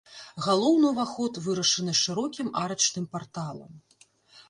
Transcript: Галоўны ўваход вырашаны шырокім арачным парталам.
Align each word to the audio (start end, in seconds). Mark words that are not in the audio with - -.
Галоўны 0.45 0.85
ўваход 0.93 1.37
вырашаны 1.49 1.93
шырокім 2.01 2.53
арачным 2.65 3.11
парталам. 3.17 3.73